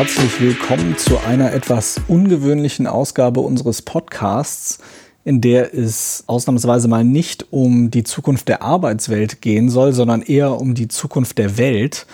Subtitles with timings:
[0.00, 4.78] herzlich willkommen zu einer etwas ungewöhnlichen Ausgabe unseres Podcasts,
[5.26, 10.58] in der es ausnahmsweise mal nicht um die Zukunft der Arbeitswelt gehen soll, sondern eher
[10.58, 12.06] um die Zukunft der Welt.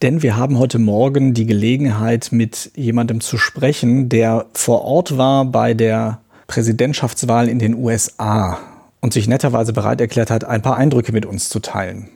[0.00, 5.44] Denn wir haben heute Morgen die Gelegenheit, mit jemandem zu sprechen, der vor Ort war
[5.44, 8.58] bei der Präsidentschaftswahl in den USA
[9.02, 12.08] und sich netterweise bereit erklärt hat, ein paar Eindrücke mit uns zu teilen.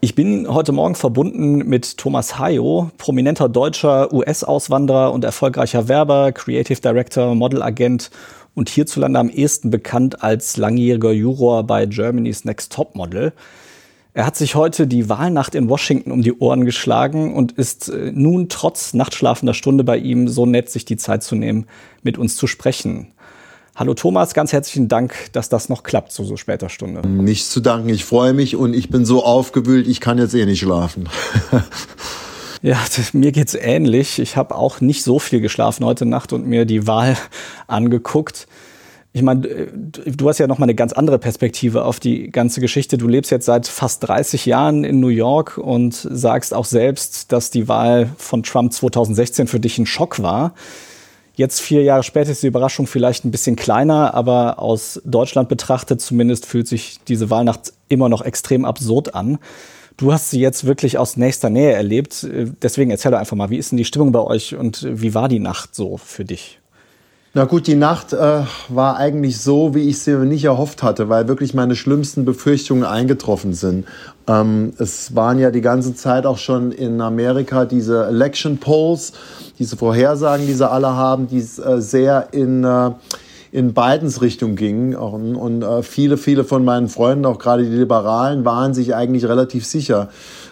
[0.00, 6.78] Ich bin heute Morgen verbunden mit Thomas Hayo, prominenter deutscher US-Auswanderer und erfolgreicher Werber, Creative
[6.78, 8.10] Director, Modelagent
[8.54, 13.32] und hierzulande am ehesten bekannt als langjähriger Juror bei Germany's Next Top Model.
[14.12, 18.12] Er hat sich heute die Wahlnacht in Washington um die Ohren geschlagen und ist äh,
[18.14, 21.66] nun trotz nachtschlafender Stunde bei ihm so nett, sich die Zeit zu nehmen,
[22.02, 23.12] mit uns zu sprechen.
[23.76, 27.06] Hallo Thomas, ganz herzlichen Dank, dass das noch klappt zu so später Stunde.
[27.06, 30.46] Nichts zu danken, ich freue mich und ich bin so aufgewühlt, ich kann jetzt eh
[30.46, 31.08] nicht schlafen.
[32.62, 32.78] Ja,
[33.12, 34.18] mir geht's ähnlich.
[34.18, 37.16] Ich habe auch nicht so viel geschlafen heute Nacht und mir die Wahl
[37.68, 38.48] angeguckt.
[39.12, 42.98] Ich meine, du hast ja noch mal eine ganz andere Perspektive auf die ganze Geschichte.
[42.98, 47.50] Du lebst jetzt seit fast 30 Jahren in New York und sagst auch selbst, dass
[47.50, 50.54] die Wahl von Trump 2016 für dich ein Schock war.
[51.36, 56.00] Jetzt vier Jahre später ist die Überraschung vielleicht ein bisschen kleiner, aber aus Deutschland betrachtet
[56.00, 59.38] zumindest fühlt sich diese Wahlnacht immer noch extrem absurd an.
[59.98, 62.26] Du hast sie jetzt wirklich aus nächster Nähe erlebt.
[62.62, 65.28] Deswegen erzähl doch einfach mal, wie ist denn die Stimmung bei euch und wie war
[65.28, 66.58] die Nacht so für dich?
[67.36, 71.28] Na gut, die Nacht äh, war eigentlich so, wie ich sie nicht erhofft hatte, weil
[71.28, 73.84] wirklich meine schlimmsten Befürchtungen eingetroffen sind.
[74.26, 79.12] Ähm, es waren ja die ganze Zeit auch schon in Amerika diese Election Polls,
[79.58, 82.92] diese Vorhersagen, die sie alle haben, die äh, sehr in äh,
[83.52, 84.94] in Bidens Richtung gingen.
[84.94, 89.26] Und, und äh, viele, viele von meinen Freunden, auch gerade die Liberalen, waren sich eigentlich
[89.26, 90.08] relativ sicher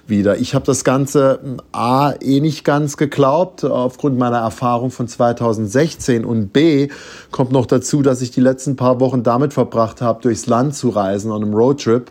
[0.08, 0.38] wieder.
[0.38, 6.24] Ich habe das Ganze hm, A eh nicht ganz geglaubt, aufgrund meiner Erfahrung von 2016
[6.24, 6.88] und B
[7.31, 10.91] kommt noch dazu, dass ich die letzten paar Wochen damit verbracht habe, durchs Land zu
[10.91, 12.10] reisen on einem Roadtrip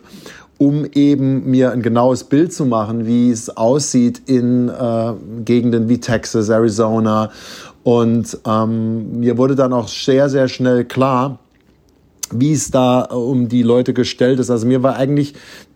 [0.56, 5.12] um eben mir ein genaues Bild zu machen, wie es aussieht in äh,
[5.44, 7.30] Gegenden wie Texas, Arizona.
[7.82, 11.38] Und ähm, mir wurde dann auch sehr, sehr schnell klar,
[12.30, 14.50] wie es da um die Leute gestellt ist.
[14.50, 15.34] Also mir war eigentlich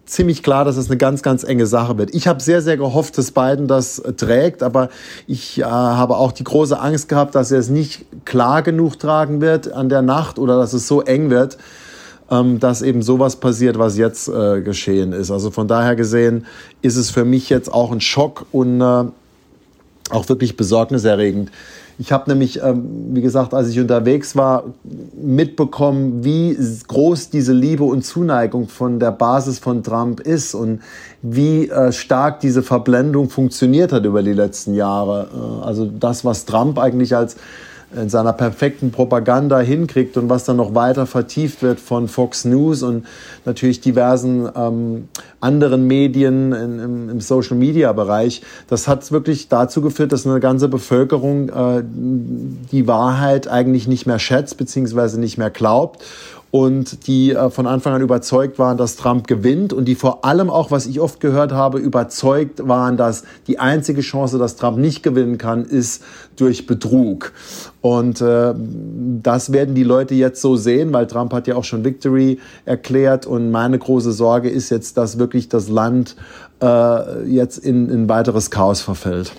[0.08, 2.14] ziemlich klar, dass es eine ganz, ganz enge Sache wird.
[2.14, 4.88] Ich habe sehr, sehr gehofft, dass Biden das trägt, aber
[5.26, 9.41] ich äh, habe auch die große Angst gehabt, dass er es nicht klar genug tragen
[9.41, 11.58] wird an der Nacht oder dass es so eng wird,
[12.30, 15.30] ähm, dass eben sowas passiert, was jetzt äh, geschehen ist.
[15.30, 16.46] Also von daher gesehen
[16.82, 19.04] ist es für mich jetzt auch ein Schock und äh,
[20.10, 21.50] auch wirklich besorgniserregend.
[22.00, 24.64] Ich habe nämlich, ähm, wie gesagt, als ich unterwegs war,
[25.20, 30.81] mitbekommen, wie groß diese Liebe und Zuneigung von der Basis von Trump ist und
[31.22, 35.28] wie äh, stark diese Verblendung funktioniert hat über die letzten Jahre.
[35.34, 37.37] Äh, also das, was Trump eigentlich als
[37.97, 42.82] in seiner perfekten Propaganda hinkriegt und was dann noch weiter vertieft wird von Fox News
[42.82, 43.06] und
[43.47, 45.09] natürlich diversen ähm,
[45.41, 48.43] anderen Medien in, im, im Social-Media-Bereich.
[48.69, 54.19] Das hat wirklich dazu geführt, dass eine ganze Bevölkerung äh, die Wahrheit eigentlich nicht mehr
[54.19, 56.05] schätzt beziehungsweise nicht mehr glaubt
[56.50, 60.48] und die äh, von Anfang an überzeugt waren, dass Trump gewinnt und die vor allem
[60.48, 65.03] auch, was ich oft gehört habe, überzeugt waren, dass die einzige Chance, dass Trump nicht
[65.03, 66.03] gewinnen kann, ist
[66.37, 67.32] durch Betrug.
[67.82, 68.54] Und äh,
[69.22, 73.26] das werden die Leute jetzt so sehen, weil Trump hat ja auch schon Victory erklärt
[73.26, 76.16] und meine große Sorge ist jetzt, dass wirklich das Land
[76.62, 79.32] äh, jetzt in, in weiteres Chaos verfällt.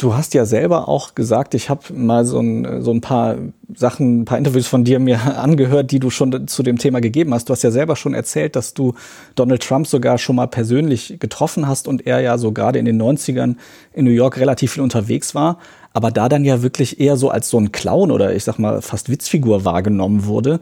[0.00, 3.36] Du hast ja selber auch gesagt, ich habe mal so ein, so ein paar
[3.74, 7.34] Sachen, ein paar Interviews von dir mir angehört, die du schon zu dem Thema gegeben
[7.34, 7.50] hast.
[7.50, 8.94] Du hast ja selber schon erzählt, dass du
[9.34, 13.00] Donald Trump sogar schon mal persönlich getroffen hast und er ja so gerade in den
[13.00, 13.56] 90ern
[13.92, 15.58] in New York relativ viel unterwegs war,
[15.92, 18.80] aber da dann ja wirklich eher so als so ein Clown oder ich sag mal
[18.80, 20.60] fast Witzfigur wahrgenommen wurde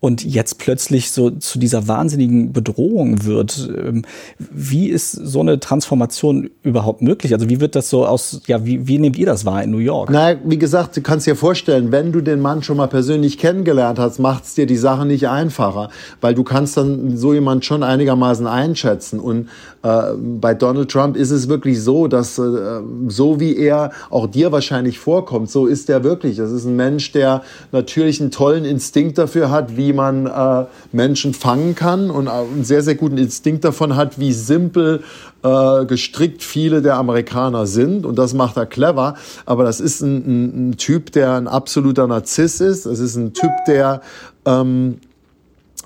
[0.00, 3.70] und jetzt plötzlich so zu dieser wahnsinnigen Bedrohung wird.
[3.74, 4.02] Ähm,
[4.38, 7.32] wie ist so eine Transformation überhaupt möglich?
[7.32, 9.78] Also wie wird das so aus, ja, wie, wie nehmt ihr das wahr in New
[9.78, 10.10] York?
[10.12, 13.98] Na, wie gesagt, du kannst dir vorstellen, wenn du den Mann schon mal persönlich kennengelernt
[13.98, 15.88] hast, macht es dir die Sache nicht einfacher,
[16.20, 19.18] weil du kannst dann so jemand schon einigermaßen einschätzen.
[19.20, 19.48] Und
[19.84, 24.98] bei Donald Trump ist es wirklich so, dass äh, so wie er auch dir wahrscheinlich
[24.98, 26.38] vorkommt, so ist er wirklich.
[26.38, 31.34] Das ist ein Mensch, der natürlich einen tollen Instinkt dafür hat, wie man äh, Menschen
[31.34, 35.02] fangen kann und einen sehr, sehr guten Instinkt davon hat, wie simpel
[35.42, 38.06] äh, gestrickt viele der Amerikaner sind.
[38.06, 39.16] Und das macht er clever.
[39.44, 42.86] Aber das ist ein, ein, ein Typ, der ein absoluter Narziss ist.
[42.86, 44.00] Es ist ein Typ, der...
[44.46, 45.13] Ähm, äh,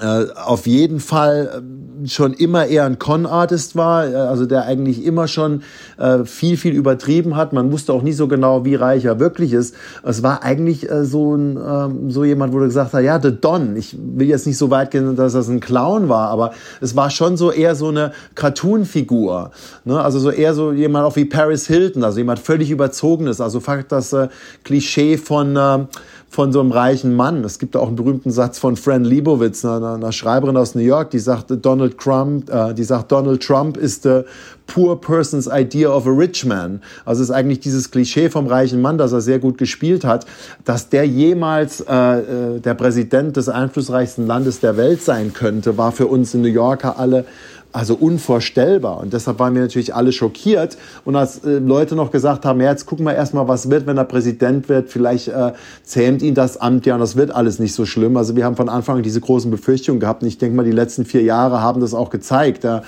[0.05, 1.63] auf jeden Fall
[2.05, 5.63] äh, schon immer eher ein Con-Artist war, äh, also der eigentlich immer schon
[5.97, 7.53] äh, viel, viel übertrieben hat.
[7.53, 9.75] Man wusste auch nie so genau, wie reich er wirklich ist.
[10.05, 13.33] Es war eigentlich äh, so, ein, äh, so jemand, wo du gesagt hast, ja, The
[13.33, 13.77] Don.
[13.77, 17.11] Ich will jetzt nicht so weit gehen, dass das ein Clown war, aber es war
[17.11, 19.51] schon so eher so eine Cartoon-Figur.
[19.85, 20.01] Ne?
[20.01, 23.41] Also so eher so jemand auch wie Paris Hilton, also jemand völlig überzogenes.
[23.41, 24.29] Also fakt das äh,
[24.63, 25.89] Klischee von...
[26.31, 27.43] Von so einem reichen Mann.
[27.43, 31.11] Es gibt auch einen berühmten Satz von Fran Lebowitz, einer, einer Schreiberin aus New York,
[31.11, 34.23] die sagt, Donald Trump, äh, die sagt, Donald Trump ist the
[34.67, 36.81] poor person's idea of a rich man.
[37.05, 40.27] Also es ist eigentlich dieses Klischee vom reichen Mann, das er sehr gut gespielt hat,
[40.65, 45.93] dass der jemals äh, äh der Präsident des einflussreichsten Landes der Welt sein könnte, war
[45.93, 47.25] für uns in New Yorker alle
[47.73, 48.99] also unvorstellbar.
[48.99, 50.79] Und deshalb waren wir natürlich alle schockiert.
[51.05, 53.99] Und als äh, Leute noch gesagt haben, ja, jetzt gucken wir erstmal, was wird, wenn
[53.99, 55.53] er Präsident wird, vielleicht äh,
[55.85, 58.17] zähmt ihn das Amt ja und das wird alles nicht so schlimm.
[58.17, 60.23] Also wir haben von Anfang an diese großen Befürchtungen gehabt.
[60.23, 62.65] Und ich denke mal, die letzten vier Jahre haben das auch gezeigt.
[62.65, 62.83] Ja.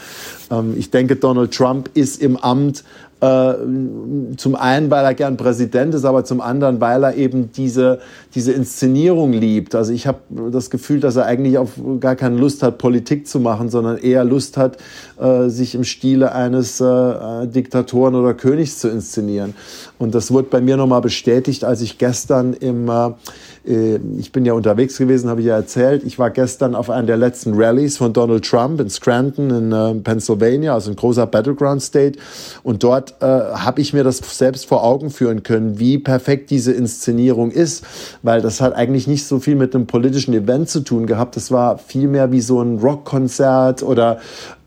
[0.51, 2.85] Ähm, ich denke, Donald Trump ist im Amt
[3.21, 7.99] zum einen, weil er gern Präsident ist, aber zum anderen, weil er eben diese,
[8.35, 9.75] diese Inszenierung liebt.
[9.75, 10.21] Also ich habe
[10.51, 14.25] das Gefühl, dass er eigentlich auf gar keine Lust hat, Politik zu machen, sondern eher
[14.25, 14.79] Lust hat,
[15.21, 19.55] äh, sich im Stile eines äh, Diktatoren oder Königs zu inszenieren.
[20.01, 23.11] Und das wurde bei mir nochmal bestätigt, als ich gestern im äh,
[23.67, 26.03] äh, ich bin ja unterwegs gewesen, habe ich ja erzählt.
[26.05, 29.95] Ich war gestern auf einer der letzten Rallyes von Donald Trump in Scranton in äh,
[30.03, 32.19] Pennsylvania, also ein großer Battleground State.
[32.63, 36.73] Und dort äh, habe ich mir das selbst vor Augen führen können, wie perfekt diese
[36.73, 37.85] Inszenierung ist,
[38.23, 41.37] weil das hat eigentlich nicht so viel mit einem politischen Event zu tun gehabt.
[41.37, 44.21] Das war vielmehr wie so ein Rockkonzert oder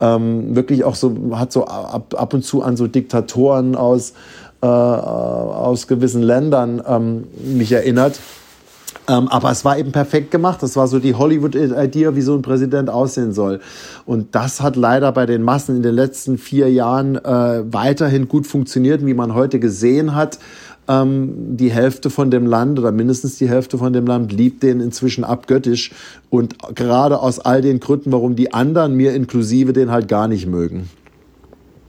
[0.04, 4.14] ähm, wirklich auch so, hat so ab, ab und zu an so Diktatoren aus,
[4.62, 8.20] äh, aus gewissen Ländern ähm, mich erinnert.
[9.08, 10.62] Ähm, aber es war eben perfekt gemacht.
[10.62, 13.60] Das war so die Hollywood-Idee, wie so ein Präsident aussehen soll.
[14.06, 18.46] Und das hat leider bei den Massen in den letzten vier Jahren äh, weiterhin gut
[18.46, 20.38] funktioniert, wie man heute gesehen hat.
[20.88, 24.82] Ähm, die Hälfte von dem Land oder mindestens die Hälfte von dem Land liebt den
[24.82, 25.92] inzwischen abgöttisch.
[26.30, 30.48] Und gerade aus all den Gründen, warum die anderen, mir inklusive, den halt gar nicht
[30.48, 30.90] mögen.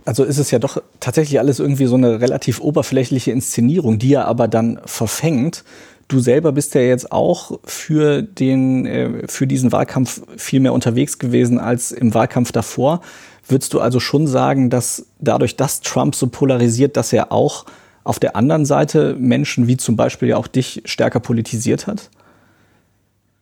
[0.04, 4.26] Also ist es ja doch tatsächlich alles irgendwie so eine relativ oberflächliche Inszenierung, die er
[4.26, 5.64] aber dann verfängt
[6.08, 11.18] Du selber bist ja jetzt auch für den, äh, für diesen Wahlkampf viel mehr unterwegs
[11.18, 13.00] gewesen als im Wahlkampf davor.
[13.48, 17.64] Würdest du also schon sagen, dass dadurch, dass Trump so polarisiert, dass er auch
[18.04, 22.10] auf der anderen Seite Menschen wie zum Beispiel ja auch dich stärker politisiert hat?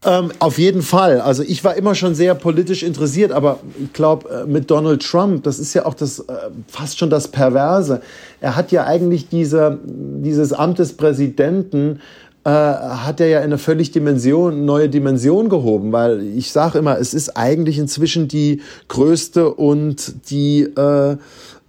[0.05, 1.20] Ähm, auf jeden Fall.
[1.20, 5.44] Also ich war immer schon sehr politisch interessiert, aber ich glaube, äh, mit Donald Trump,
[5.44, 6.32] das ist ja auch das äh,
[6.67, 8.00] fast schon das Perverse.
[8.41, 12.00] Er hat ja eigentlich diese, dieses Amt des Präsidenten
[12.44, 16.99] äh, hat er ja in eine völlig Dimension, neue Dimension gehoben, weil ich sage immer,
[16.99, 21.17] es ist eigentlich inzwischen die größte und die äh,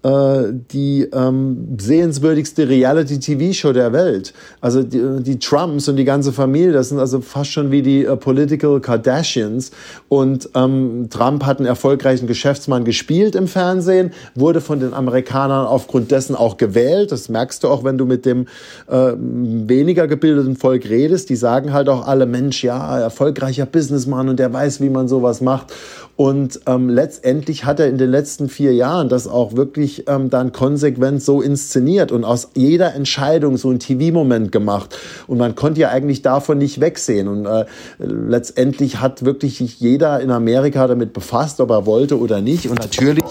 [0.03, 4.33] die ähm, sehenswürdigste Reality-TV-Show der Welt.
[4.59, 8.03] Also die, die, Trumps und die ganze Familie, das sind also fast schon wie die
[8.03, 9.71] äh, Political Kardashians.
[10.09, 16.11] Und ähm, Trump hat einen erfolgreichen Geschäftsmann gespielt im Fernsehen, wurde von den Amerikanern aufgrund
[16.11, 17.13] dessen auch gewählt.
[17.13, 18.47] Das merkst du auch, wenn du mit dem
[18.89, 21.29] äh, weniger gebildeten Volk redest.
[21.29, 25.39] Die sagen halt auch alle, Mensch, ja, erfolgreicher Businessman und der weiß, wie man sowas
[25.39, 25.73] macht.
[26.15, 30.51] Und ähm, letztendlich hat er in den letzten vier Jahren das auch wirklich ähm, dann
[30.51, 34.95] konsequent so inszeniert und aus jeder Entscheidung so ein TV-Moment gemacht.
[35.25, 37.27] Und man konnte ja eigentlich davon nicht wegsehen.
[37.27, 37.65] Und äh,
[37.97, 42.69] letztendlich hat wirklich jeder in Amerika damit befasst, ob er wollte oder nicht.
[42.69, 43.23] Und natürlich,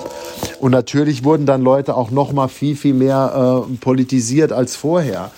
[0.58, 5.30] und natürlich wurden dann Leute auch noch mal viel, viel mehr äh, politisiert als vorher.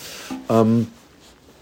[0.49, 0.87] Ähm,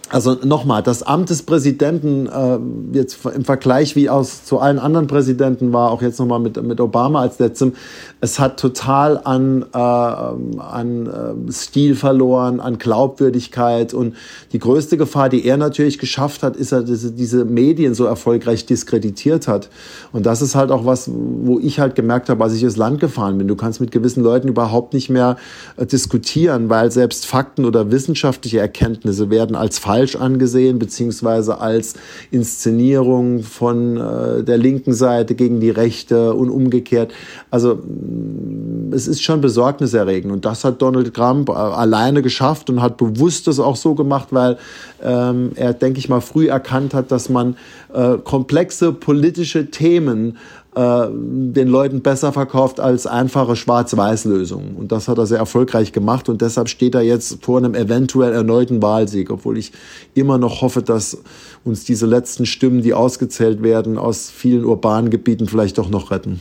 [0.08, 2.58] also nochmal, das Amt des Präsidenten äh,
[2.96, 6.80] jetzt im Vergleich wie aus zu allen anderen Präsidenten war, auch jetzt nochmal mit, mit
[6.80, 7.72] Obama als letztem,
[8.20, 11.06] es hat total an, äh, an
[11.48, 14.14] äh, Stil verloren, an Glaubwürdigkeit und
[14.52, 18.66] die größte Gefahr, die er natürlich geschafft hat, ist, dass er diese Medien so erfolgreich
[18.66, 19.70] diskreditiert hat.
[20.12, 23.00] Und das ist halt auch was, wo ich halt gemerkt habe, als ich ins Land
[23.00, 23.48] gefahren bin.
[23.48, 25.36] Du kannst mit gewissen Leuten überhaupt nicht mehr
[25.78, 31.94] äh, diskutieren, weil selbst Fakten oder wissenschaftliche Erkenntnisse werden als falsch falsch angesehen, beziehungsweise als
[32.30, 37.12] Inszenierung von äh, der linken Seite gegen die rechte und umgekehrt.
[37.50, 42.82] Also mm, es ist schon besorgniserregend und das hat Donald Trump äh, alleine geschafft und
[42.82, 44.58] hat bewusst das auch so gemacht, weil
[45.02, 47.56] ähm, er, denke ich mal, früh erkannt hat, dass man
[47.94, 50.36] äh, komplexe politische Themen
[50.74, 54.74] äh, den Leuten besser verkauft als einfache Schwarz-Weiß-Lösungen.
[54.76, 58.32] Und das hat er sehr erfolgreich gemacht und deshalb steht er jetzt vor einem eventuell
[58.32, 59.72] erneuten Wahlsieg, obwohl ich
[60.14, 61.18] immer noch hoffe, dass
[61.64, 66.40] uns diese letzten Stimmen, die ausgezählt werden, aus vielen urbanen Gebieten vielleicht doch noch retten.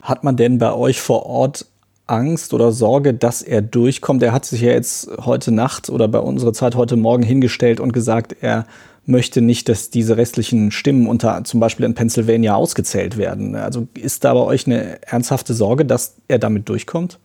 [0.00, 1.66] Hat man denn bei euch vor Ort
[2.06, 4.22] Angst oder Sorge, dass er durchkommt?
[4.22, 7.92] Er hat sich ja jetzt heute Nacht oder bei unserer Zeit heute Morgen hingestellt und
[7.92, 8.66] gesagt, er
[9.08, 13.54] möchte nicht, dass diese restlichen Stimmen unter zum Beispiel in Pennsylvania ausgezählt werden.
[13.54, 17.18] Also ist da bei euch eine ernsthafte Sorge, dass er damit durchkommt?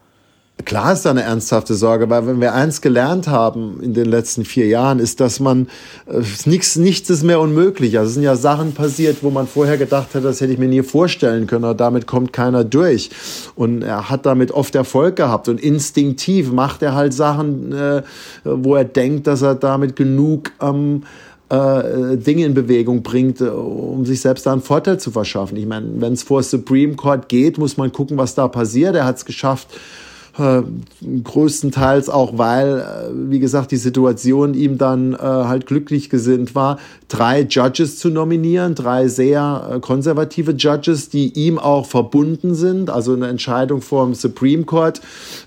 [0.65, 4.45] Klar ist da eine ernsthafte Sorge, weil wenn wir eins gelernt haben in den letzten
[4.45, 5.67] vier Jahren, ist, dass man
[6.05, 7.97] äh, nichts, nichts ist mehr unmöglich.
[7.97, 10.69] Also es sind ja Sachen passiert, wo man vorher gedacht hätte, das hätte ich mir
[10.69, 13.09] nie vorstellen können, aber damit kommt keiner durch.
[13.55, 18.03] Und er hat damit oft Erfolg gehabt und instinktiv macht er halt Sachen, äh,
[18.45, 21.03] wo er denkt, dass er damit genug ähm,
[21.53, 25.57] äh, Dinge in Bewegung bringt, äh, um sich selbst da einen Vorteil zu verschaffen.
[25.57, 28.95] Ich meine, wenn es vor Supreme Court geht, muss man gucken, was da passiert.
[28.95, 29.67] Er hat es geschafft,
[30.37, 30.63] äh,
[31.23, 36.79] größtenteils auch, weil, äh, wie gesagt, die Situation ihm dann äh, halt glücklich gesinnt war,
[37.07, 42.89] drei Judges zu nominieren, drei sehr äh, konservative Judges, die ihm auch verbunden sind.
[42.89, 45.01] Also eine Entscheidung vom Supreme Court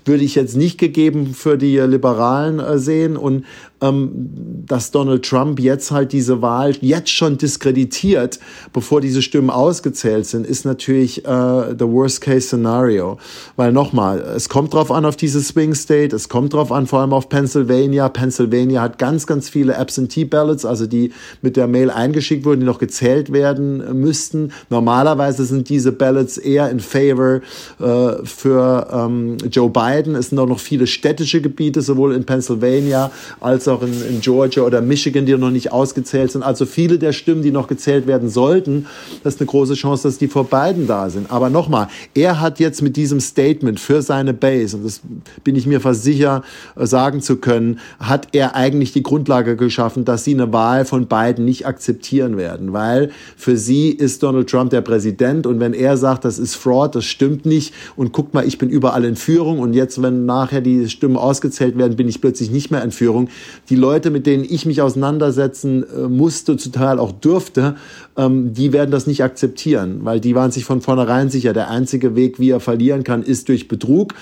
[0.05, 3.17] würde ich jetzt nicht gegeben für die Liberalen äh, sehen.
[3.17, 3.43] Und
[3.81, 8.39] ähm, dass Donald Trump jetzt halt diese Wahl jetzt schon diskreditiert,
[8.73, 13.17] bevor diese Stimmen ausgezählt sind, ist natürlich äh, the worst case scenario.
[13.55, 16.99] Weil nochmal, es kommt drauf an auf diese Swing State, es kommt drauf an vor
[16.99, 18.09] allem auf Pennsylvania.
[18.09, 22.65] Pennsylvania hat ganz, ganz viele Absentee Ballots, also die mit der Mail eingeschickt wurden, die
[22.65, 24.51] noch gezählt werden müssten.
[24.69, 27.41] Normalerweise sind diese Ballots eher in favor
[27.79, 30.15] äh, für ähm, Joe Biden.
[30.15, 34.63] Es sind auch noch viele städtische Gebiete, sowohl in Pennsylvania als auch in, in Georgia
[34.63, 36.43] oder Michigan, die noch nicht ausgezählt sind.
[36.43, 38.85] Also viele der Stimmen, die noch gezählt werden sollten,
[39.23, 41.31] das ist eine große Chance, dass die vor beiden da sind.
[41.31, 45.01] Aber nochmal, er hat jetzt mit diesem Statement für seine Base, und das
[45.43, 46.43] bin ich mir fast sicher
[46.75, 51.07] äh, sagen zu können, hat er eigentlich die Grundlage geschaffen, dass sie eine Wahl von
[51.07, 52.73] beiden nicht akzeptieren werden.
[52.73, 56.95] Weil für sie ist Donald Trump der Präsident und wenn er sagt, das ist Fraud,
[56.95, 60.61] das stimmt nicht und guck mal, ich bin überall in Führung und jetzt, wenn nachher
[60.61, 63.29] die Stimmen ausgezählt werden, bin ich plötzlich nicht mehr in Führung,
[63.69, 67.75] die Leute, mit denen ich mich auseinandersetzen äh, musste, zum Teil auch durfte,
[68.15, 72.15] ähm, die werden das nicht akzeptieren, weil die waren sich von vornherein sicher, der einzige
[72.15, 74.13] Weg, wie er verlieren kann, ist durch Betrug.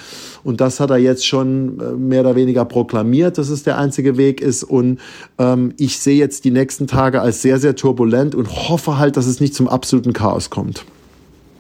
[0.44, 4.18] Und das hat er jetzt schon äh, mehr oder weniger proklamiert, dass es der einzige
[4.18, 4.64] Weg ist.
[4.64, 5.00] Und
[5.38, 9.28] ähm, ich sehe jetzt die nächsten Tage als sehr, sehr turbulent und hoffe halt, dass
[9.28, 10.86] es nicht zum absoluten Chaos kommt.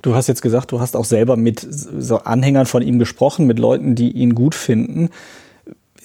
[0.01, 1.68] Du hast jetzt gesagt, du hast auch selber mit
[2.25, 5.10] Anhängern von ihm gesprochen, mit Leuten, die ihn gut finden.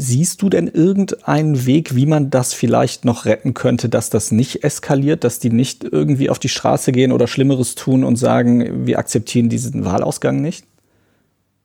[0.03, 4.65] Siehst du denn irgendeinen Weg, wie man das vielleicht noch retten könnte, dass das nicht
[4.65, 8.99] eskaliert, dass die nicht irgendwie auf die Straße gehen oder Schlimmeres tun und sagen, wir
[8.99, 10.65] akzeptieren diesen Wahlausgang nicht?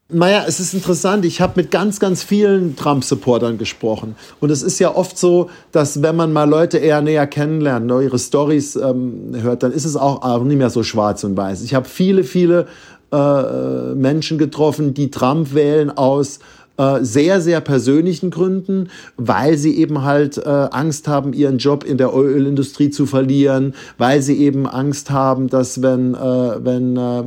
[0.09, 1.23] Naja, es ist interessant.
[1.23, 4.17] Ich habe mit ganz, ganz vielen Trump-Supportern gesprochen.
[4.41, 8.01] Und es ist ja oft so, dass wenn man mal Leute eher näher kennenlernt, ne,
[8.01, 11.61] ihre Stories ähm, hört, dann ist es auch, auch nicht mehr so schwarz und weiß.
[11.61, 12.67] Ich habe viele, viele
[13.13, 16.39] äh, Menschen getroffen, die Trump wählen aus
[16.77, 21.97] äh, sehr, sehr persönlichen Gründen, weil sie eben halt äh, Angst haben, ihren Job in
[21.97, 27.23] der Ölindustrie zu verlieren, weil sie eben Angst haben, dass wenn, äh, wenn äh,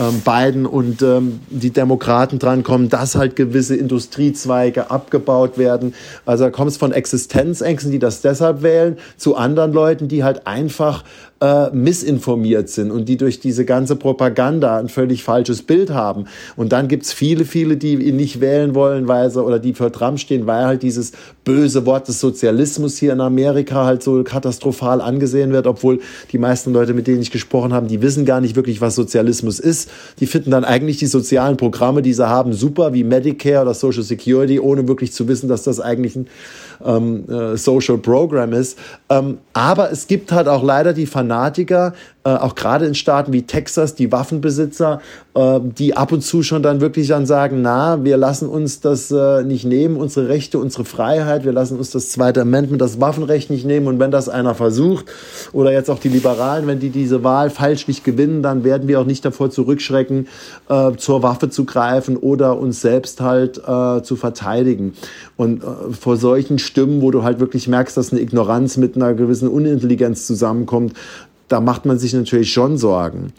[0.00, 5.94] ähm, Biden und ähm, die Demokraten drankommen, dass halt gewisse Industriezweige abgebaut werden.
[6.24, 10.46] Also da kommt es von Existenzängsten, die das deshalb wählen, zu anderen Leuten, die halt
[10.46, 11.04] einfach
[11.40, 16.26] äh, missinformiert sind und die durch diese ganze Propaganda ein völlig falsches Bild haben.
[16.56, 19.90] Und dann gibt's viele, viele, die ihn nicht wählen wollen, weil sie oder die für
[19.90, 21.12] Trump stehen, weil halt dieses
[21.44, 26.00] böse Wort des Sozialismus hier in Amerika halt so katastrophal angesehen wird, obwohl
[26.32, 29.58] die meisten Leute, mit denen ich gesprochen habe, die wissen gar nicht wirklich, was Sozialismus
[29.60, 29.89] ist.
[30.20, 34.02] Die finden dann eigentlich die sozialen Programme, die sie haben, super, wie Medicare oder Social
[34.02, 36.26] Security, ohne wirklich zu wissen, dass das eigentlich ein
[36.84, 38.78] ähm, äh, Social Program ist.
[39.10, 43.42] Ähm, aber es gibt halt auch leider die Fanatiker, äh, auch gerade in Staaten wie
[43.42, 45.00] Texas, die Waffenbesitzer,
[45.34, 49.10] äh, die ab und zu schon dann wirklich dann sagen, na, wir lassen uns das
[49.10, 53.50] äh, nicht nehmen, unsere Rechte, unsere Freiheit, wir lassen uns das Zweite Amendment, das Waffenrecht
[53.50, 55.06] nicht nehmen und wenn das einer versucht
[55.52, 59.00] oder jetzt auch die Liberalen, wenn die diese Wahl falsch nicht gewinnen, dann werden wir
[59.00, 60.28] auch nicht davor zurückschrecken,
[60.68, 64.94] äh, zur Waffe zu greifen oder uns selbst halt zu verteidigen.
[65.36, 65.62] Und
[65.98, 70.26] vor solchen Stimmen, wo du halt wirklich merkst, dass eine Ignoranz mit einer gewissen Unintelligenz
[70.26, 70.94] zusammenkommt,
[71.50, 73.32] da macht man sich natürlich schon Sorgen.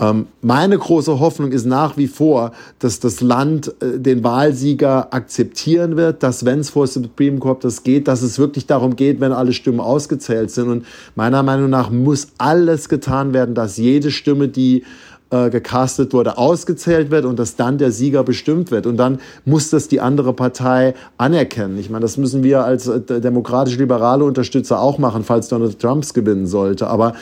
[0.00, 5.96] Ähm, meine große Hoffnung ist nach wie vor, dass das Land äh, den Wahlsieger akzeptieren
[5.96, 9.32] wird, dass wenn es vor Supreme Court das geht, dass es wirklich darum geht, wenn
[9.32, 10.68] alle Stimmen ausgezählt sind.
[10.68, 14.84] Und meiner Meinung nach muss alles getan werden, dass jede Stimme, die
[15.30, 18.86] äh, gecastet wurde, ausgezählt wird und dass dann der Sieger bestimmt wird.
[18.86, 21.78] Und dann muss das die andere Partei anerkennen.
[21.78, 26.46] Ich meine, das müssen wir als äh, demokratisch-liberale Unterstützer auch machen, falls Donald Trumps gewinnen
[26.46, 26.86] sollte.
[26.86, 27.14] Aber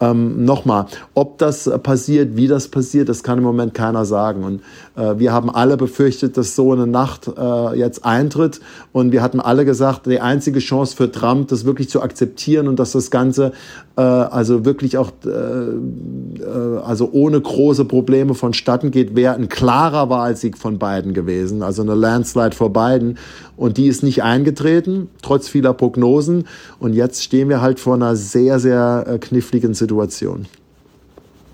[0.00, 4.42] ähm, nochmal, ob das passiert, wie das passiert, das kann im Moment keiner sagen.
[4.42, 4.62] Und
[4.96, 8.60] äh, wir haben alle befürchtet, dass so eine Nacht äh, jetzt eintritt.
[8.92, 12.78] Und wir hatten alle gesagt, die einzige Chance für Trump, das wirklich zu akzeptieren und
[12.78, 13.52] dass das Ganze
[14.00, 15.28] also wirklich auch äh,
[16.42, 21.82] äh, also ohne große Probleme vonstatten geht, wäre ein klarer Wahlsieg von beiden gewesen, also
[21.82, 23.18] eine Landslide vor beiden.
[23.56, 26.44] Und die ist nicht eingetreten, trotz vieler Prognosen.
[26.78, 30.46] Und jetzt stehen wir halt vor einer sehr, sehr äh, kniffligen Situation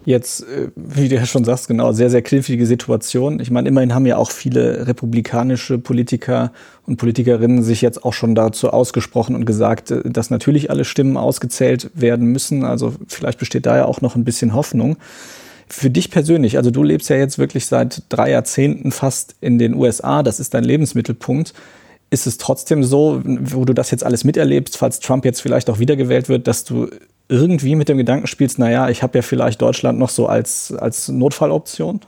[0.09, 3.41] jetzt, äh, wie du ja schon sagst, genau, sehr, sehr knifflige Situation.
[3.41, 6.51] Ich meine, immerhin haben ja auch viele republikanische Politiker
[6.87, 11.19] und Politikerinnen sich jetzt auch schon dazu ausgesprochen und gesagt, äh, dass natürlich alle Stimmen
[11.19, 12.65] ausgezählt werden müssen.
[12.65, 14.97] Also vielleicht besteht da ja auch noch ein bisschen Hoffnung.
[15.69, 19.75] Für dich persönlich, also du lebst ja jetzt wirklich seit drei Jahrzehnten fast in den
[19.75, 21.53] USA, das ist dein Lebensmittelpunkt.
[22.09, 25.79] Ist es trotzdem so, wo du das jetzt alles miterlebst, falls Trump jetzt vielleicht auch
[25.79, 26.89] wiedergewählt wird, dass du
[27.31, 31.09] irgendwie mit dem Gedanken spielst, naja, ich habe ja vielleicht Deutschland noch so als, als
[31.09, 32.01] Notfalloption?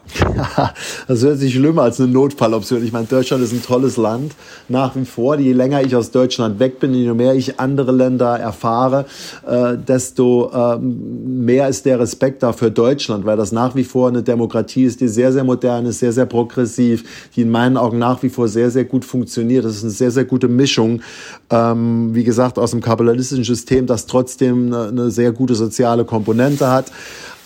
[1.08, 2.82] das hört sich schlimmer als eine Notfalloption.
[2.82, 4.32] Ich meine, Deutschland ist ein tolles Land
[4.68, 5.38] nach wie vor.
[5.38, 9.04] Je länger ich aus Deutschland weg bin, je mehr ich andere Länder erfahre,
[9.46, 14.08] äh, desto äh, mehr ist der Respekt da für Deutschland, weil das nach wie vor
[14.08, 17.98] eine Demokratie ist, die sehr, sehr modern ist, sehr, sehr progressiv, die in meinen Augen
[17.98, 19.66] nach wie vor sehr, sehr gut funktioniert.
[19.66, 21.02] Das ist eine sehr, sehr gute Mischung,
[21.50, 26.70] ähm, wie gesagt, aus dem kapitalistischen System, das trotzdem eine, eine sehr gute soziale Komponente
[26.70, 26.92] hat.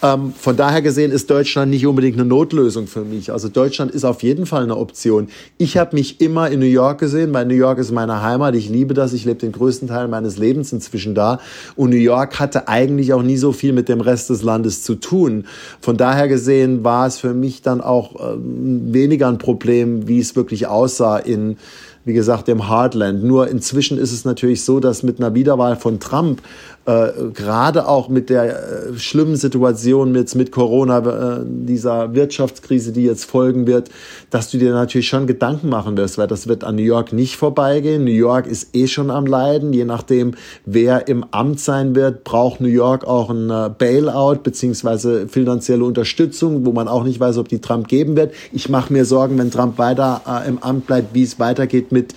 [0.04, 3.32] Ähm, von daher gesehen ist Deutschland nicht unbedingt eine Notlösung für mich.
[3.32, 5.28] Also Deutschland ist auf jeden Fall eine Option.
[5.56, 8.54] Ich habe mich immer in New York gesehen, weil New York ist meine Heimat.
[8.54, 9.14] Ich liebe das.
[9.14, 11.40] Ich lebe den größten Teil meines Lebens inzwischen da.
[11.74, 14.96] Und New York hatte eigentlich auch nie so viel mit dem Rest des Landes zu
[14.96, 15.46] tun.
[15.80, 20.36] Von daher gesehen war es für mich dann auch ähm, weniger ein Problem, wie es
[20.36, 21.56] wirklich aussah in
[22.04, 23.24] wie gesagt, dem Heartland.
[23.24, 26.42] Nur inzwischen ist es natürlich so, dass mit einer Wiederwahl von Trump
[26.86, 33.04] äh, gerade auch mit der äh, schlimmen Situation jetzt mit Corona, äh, dieser Wirtschaftskrise, die
[33.04, 33.88] jetzt folgen wird,
[34.30, 37.36] dass du dir natürlich schon Gedanken machen wirst, weil das wird an New York nicht
[37.36, 38.04] vorbeigehen.
[38.04, 39.72] New York ist eh schon am Leiden.
[39.72, 40.34] Je nachdem,
[40.66, 46.66] wer im Amt sein wird, braucht New York auch ein äh, Bailout beziehungsweise finanzielle Unterstützung,
[46.66, 48.34] wo man auch nicht weiß, ob die Trump geben wird.
[48.52, 52.14] Ich mache mir Sorgen, wenn Trump weiter äh, im Amt bleibt, wie es weitergeht mit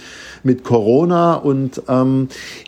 [0.47, 2.66] mit Corona und ähm, äh,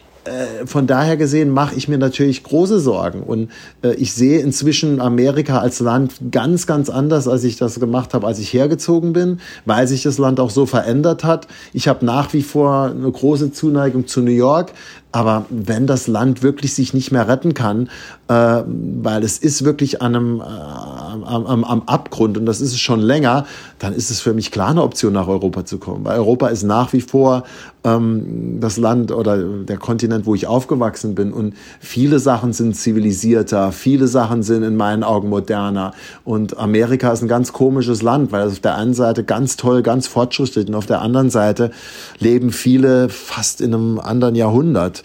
[0.65, 3.23] von daher gesehen mache ich mir natürlich große Sorgen.
[3.23, 3.49] Und
[3.82, 8.27] äh, ich sehe inzwischen Amerika als Land ganz, ganz anders, als ich das gemacht habe,
[8.27, 11.47] als ich hergezogen bin, weil sich das Land auch so verändert hat.
[11.73, 14.71] Ich habe nach wie vor eine große Zuneigung zu New York.
[15.11, 17.89] Aber wenn das Land wirklich sich nicht mehr retten kann,
[18.27, 22.73] äh, weil es ist wirklich an einem, äh, am, am, am Abgrund und das ist
[22.73, 23.47] es schon länger,
[23.79, 26.05] dann ist es für mich klar eine Option, nach Europa zu kommen.
[26.05, 27.43] Weil Europa ist nach wie vor
[27.83, 31.33] ähm, das Land oder der Kontinent, wo ich aufgewachsen bin.
[31.33, 35.93] Und viele Sachen sind zivilisierter, viele Sachen sind in meinen Augen moderner.
[36.23, 39.81] Und Amerika ist ein ganz komisches Land, weil es auf der einen Seite ganz toll,
[39.81, 41.71] ganz fortschrittlich und auf der anderen Seite
[42.19, 44.98] leben viele fast in einem anderen Jahrhundert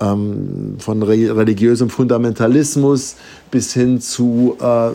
[0.00, 3.16] ähm, von re religiösem Fundamentalismus
[3.50, 4.90] bis hin zu äh,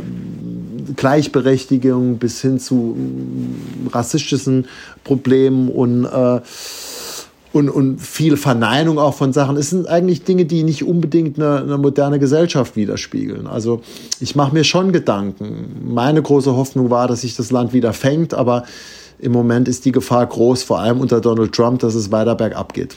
[0.95, 4.65] Gleichberechtigung, bis hin zu äh, rassistischen
[5.03, 6.41] Problemen und äh,
[7.53, 9.57] und, und viel Verneinung auch von Sachen.
[9.57, 13.45] Es sind eigentlich Dinge, die nicht unbedingt eine, eine moderne Gesellschaft widerspiegeln.
[13.45, 13.81] Also
[14.19, 15.93] ich mache mir schon Gedanken.
[15.93, 18.63] Meine große Hoffnung war, dass sich das Land wieder fängt, aber
[19.19, 22.73] im Moment ist die Gefahr groß, vor allem unter Donald Trump, dass es weiter bergab
[22.73, 22.95] geht.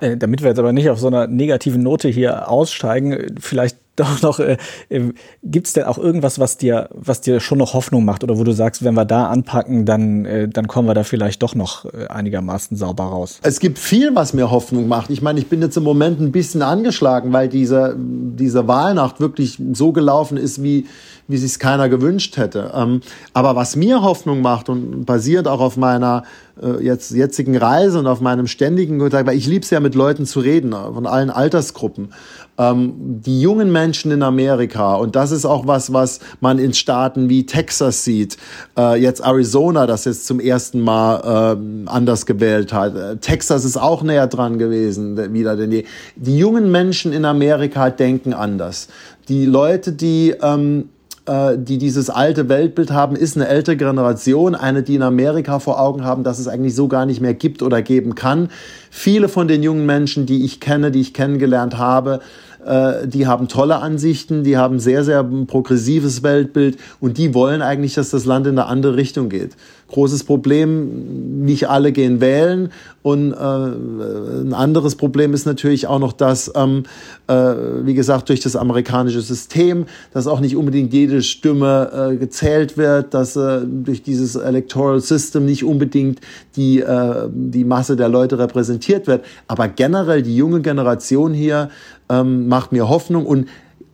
[0.00, 4.22] Äh, damit wir jetzt aber nicht auf so einer negativen Note hier aussteigen, vielleicht doch
[4.22, 4.56] noch, äh,
[4.88, 8.38] äh gibt es denn auch irgendwas, was dir, was dir schon noch Hoffnung macht oder
[8.38, 11.54] wo du sagst, wenn wir da anpacken, dann, äh, dann kommen wir da vielleicht doch
[11.54, 13.40] noch äh, einigermaßen sauber raus?
[13.42, 15.10] Es gibt viel, was mir Hoffnung macht.
[15.10, 19.58] Ich meine, ich bin jetzt im Moment ein bisschen angeschlagen, weil diese, diese Wahlnacht wirklich
[19.72, 20.86] so gelaufen ist, wie,
[21.30, 22.72] wie sich keiner gewünscht hätte.
[22.74, 23.00] Ähm,
[23.32, 26.24] aber was mir Hoffnung macht und basierend auch auf meiner
[26.60, 29.94] äh, jetzt, jetzigen Reise und auf meinem ständigen Kontakt, weil ich liebe es ja mit
[29.94, 32.12] Leuten zu reden, von allen Altersgruppen.
[32.58, 37.28] Ähm, die jungen Menschen in Amerika, und das ist auch was, was man in Staaten
[37.28, 38.36] wie Texas sieht,
[38.76, 42.96] äh, jetzt Arizona, das jetzt zum ersten Mal äh, anders gewählt hat.
[42.96, 45.84] Äh, Texas ist auch näher dran gewesen wieder, denn die,
[46.16, 48.88] die jungen Menschen in Amerika denken anders.
[49.28, 54.82] Die Leute, die ähm, äh, die dieses alte Weltbild haben, ist eine ältere Generation, eine,
[54.82, 57.82] die in Amerika vor Augen haben, dass es eigentlich so gar nicht mehr gibt oder
[57.82, 58.48] geben kann.
[58.90, 62.20] Viele von den jungen Menschen, die ich kenne, die ich kennengelernt habe,
[62.64, 67.94] äh, die haben tolle Ansichten, die haben sehr, sehr progressives Weltbild und die wollen eigentlich,
[67.94, 69.56] dass das Land in eine andere Richtung geht.
[69.88, 72.70] Großes Problem, nicht alle gehen wählen
[73.02, 76.84] und äh, ein anderes Problem ist natürlich auch noch, dass, ähm,
[77.28, 82.76] äh, wie gesagt, durch das amerikanische System, dass auch nicht unbedingt jede Stimme äh, gezählt
[82.76, 86.20] wird, dass äh, durch dieses Electoral System nicht unbedingt
[86.56, 89.24] die, äh, die Masse der Leute repräsentiert wird.
[89.48, 91.70] Aber generell die junge Generation hier
[92.10, 93.24] ähm, macht mir Hoffnung.
[93.24, 93.48] Und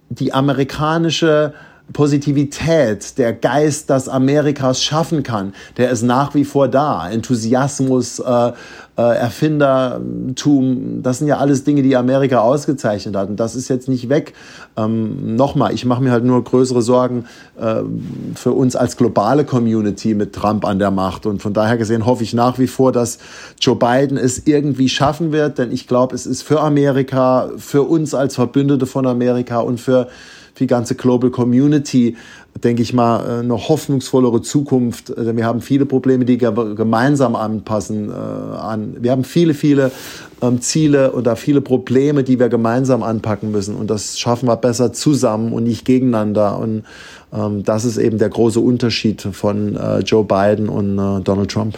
[0.08, 1.54] die amerikanische
[1.92, 7.08] Positivität, der Geist, das Amerikas schaffen kann, der ist nach wie vor da.
[7.08, 8.52] Enthusiasmus, äh,
[8.98, 13.28] äh, Erfindertum, das sind ja alles Dinge, die Amerika ausgezeichnet hat.
[13.28, 14.32] Und das ist jetzt nicht weg.
[14.76, 17.26] Ähm, Nochmal, ich mache mir halt nur größere Sorgen
[17.60, 17.82] äh,
[18.34, 21.26] für uns als globale Community mit Trump an der Macht.
[21.26, 23.18] Und von daher gesehen hoffe ich nach wie vor, dass
[23.60, 25.58] Joe Biden es irgendwie schaffen wird.
[25.58, 30.08] Denn ich glaube, es ist für Amerika, für uns als Verbündete von Amerika und für
[30.56, 32.16] für die ganze Global Community,
[32.64, 35.12] denke ich mal, eine hoffnungsvollere Zukunft.
[35.14, 38.96] Wir haben viele Probleme, die gemeinsam anpassen äh, an.
[39.00, 39.90] Wir haben viele, viele
[40.40, 43.76] ähm, Ziele oder viele Probleme, die wir gemeinsam anpacken müssen.
[43.76, 46.58] Und das schaffen wir besser zusammen und nicht gegeneinander.
[46.58, 46.84] Und
[47.34, 51.76] ähm, das ist eben der große Unterschied von äh, Joe Biden und äh, Donald Trump.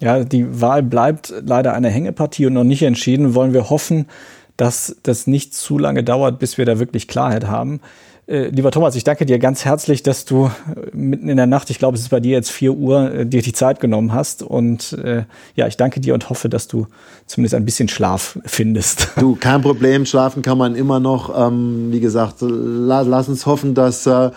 [0.00, 3.36] Ja, die Wahl bleibt leider eine Hängepartie und noch nicht entschieden.
[3.36, 4.06] Wollen wir hoffen,
[4.56, 7.80] dass das nicht zu lange dauert, bis wir da wirklich Klarheit haben.
[8.28, 10.50] Äh, lieber Thomas, ich danke dir ganz herzlich, dass du äh,
[10.96, 13.40] mitten in der Nacht, ich glaube, es ist bei dir jetzt vier Uhr, äh, dir
[13.40, 14.42] die Zeit genommen hast.
[14.42, 16.88] Und äh, ja, ich danke dir und hoffe, dass du
[17.26, 19.08] zumindest ein bisschen Schlaf findest.
[19.26, 21.32] Du, kein Problem, schlafen kann man immer noch.
[21.36, 24.30] Ähm, wie gesagt, la lass uns hoffen, dass, äh,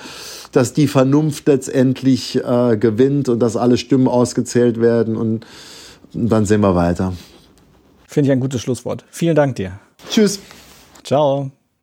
[0.51, 5.15] dass die Vernunft letztendlich äh, gewinnt und dass alle Stimmen ausgezählt werden.
[5.17, 5.45] Und,
[6.13, 7.13] und dann sehen wir weiter.
[8.07, 9.03] Finde ich ein gutes Schlusswort.
[9.09, 9.79] Vielen Dank dir.
[10.09, 10.39] Tschüss.
[11.03, 11.51] Ciao.